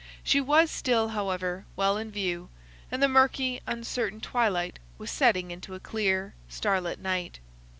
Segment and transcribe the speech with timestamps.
[0.23, 2.49] She was still, however, well in view,
[2.91, 7.37] and the murky uncertain twilight was setting into a clear starlit night.